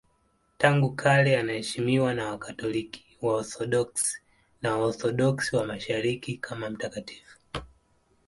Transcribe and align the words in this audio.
Tangu 0.57 0.91
kale 0.95 1.37
anaheshimiwa 1.39 2.13
na 2.13 2.29
Wakatoliki, 2.29 3.05
Waorthodoksi 3.21 4.21
na 4.61 4.77
Waorthodoksi 4.77 5.55
wa 5.55 5.65
Mashariki 5.65 6.37
kama 6.37 6.69
mtakatifu. 6.69 7.37